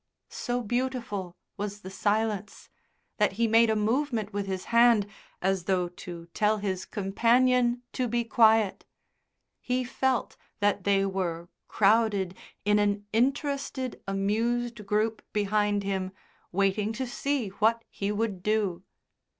So 0.31 0.63
beautiful 0.63 1.35
was 1.57 1.81
the 1.81 1.91
silence, 1.91 2.69
that 3.17 3.33
he 3.33 3.47
made 3.47 3.69
a 3.69 3.75
movement 3.75 4.33
with 4.33 4.47
his 4.47 4.65
hand 4.73 5.05
as 5.43 5.65
though 5.65 5.89
to 5.89 6.25
tell 6.33 6.57
his 6.57 6.85
companion 6.85 7.83
to 7.93 8.07
be 8.07 8.23
quiet. 8.23 8.83
He 9.59 9.83
felt 9.83 10.37
that 10.59 10.85
they 10.85 11.05
were 11.05 11.49
crowded 11.67 12.35
in 12.65 12.79
an 12.79 13.05
interested, 13.13 14.01
amused 14.07 14.87
group 14.87 15.21
behind 15.33 15.83
him 15.83 16.13
waiting 16.51 16.93
to 16.93 17.05
see 17.05 17.49
what 17.49 17.85
he 17.87 18.11
would 18.11 18.41
do. 18.41 18.81